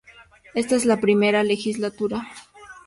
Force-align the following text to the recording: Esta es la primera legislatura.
Esta 0.55 0.75
es 0.75 0.85
la 0.85 0.99
primera 0.99 1.43
legislatura. 1.43 2.27